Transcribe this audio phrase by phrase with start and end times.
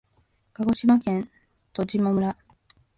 [0.53, 1.29] 鹿児島県
[1.73, 2.35] 十島村